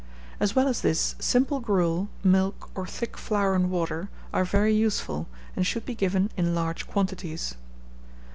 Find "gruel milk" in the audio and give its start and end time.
1.59-2.71